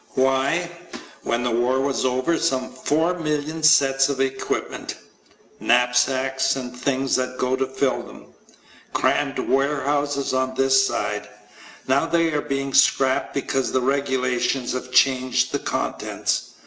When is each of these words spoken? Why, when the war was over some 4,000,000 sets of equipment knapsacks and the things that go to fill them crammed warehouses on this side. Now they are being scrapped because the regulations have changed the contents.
Why, 0.15 0.71
when 1.21 1.43
the 1.43 1.51
war 1.51 1.79
was 1.79 2.05
over 2.05 2.35
some 2.39 2.73
4,000,000 2.73 3.63
sets 3.63 4.09
of 4.09 4.19
equipment 4.19 4.95
knapsacks 5.59 6.55
and 6.55 6.73
the 6.73 6.77
things 6.79 7.15
that 7.17 7.37
go 7.37 7.55
to 7.55 7.67
fill 7.67 8.01
them 8.01 8.33
crammed 8.93 9.37
warehouses 9.37 10.33
on 10.33 10.55
this 10.55 10.87
side. 10.87 11.29
Now 11.87 12.07
they 12.07 12.33
are 12.33 12.41
being 12.41 12.73
scrapped 12.73 13.35
because 13.35 13.71
the 13.71 13.81
regulations 13.81 14.73
have 14.73 14.91
changed 14.91 15.51
the 15.51 15.59
contents. 15.59 16.49